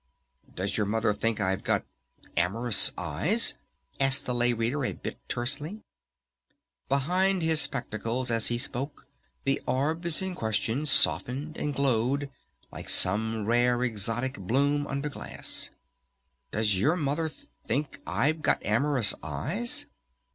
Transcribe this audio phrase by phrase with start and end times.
[0.55, 1.85] "Does your Mother think I've got...
[2.35, 3.53] 'amorous eyes'?"
[3.99, 5.83] asked the Lay Reader a bit tersely.
[6.89, 9.05] Behind his spectacles as he spoke
[9.43, 12.31] the orbs in question softened and glowed
[12.71, 15.69] like some rare exotic bloom under glass.
[16.49, 17.29] "Does your Mother...
[17.67, 19.85] think I've got amorous eyes?"